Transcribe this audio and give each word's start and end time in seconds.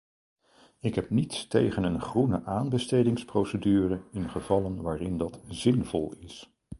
Ik 0.79 0.95
heb 0.95 1.09
niets 1.09 1.47
tegen 1.47 1.83
een 1.83 2.01
groene 2.01 2.43
aanbestedingsprocedure 2.45 4.01
in 4.11 4.29
gevallen 4.29 4.81
waarin 4.81 5.17
dat 5.17 5.39
zinvol 5.47 6.13
is. 6.19 6.51